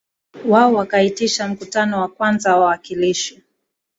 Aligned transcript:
wao 0.47 0.73
wakaitisha 0.73 1.47
mkutano 1.47 2.01
wa 2.01 2.07
kwanza 2.07 2.53
wa 2.53 2.59
wawakilishi 2.59 3.41